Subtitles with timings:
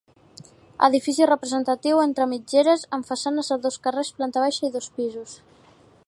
[0.85, 5.37] Edifici representatiu entre mitgeres, amb façanes a dos carrers, planta baixa i dos pisos.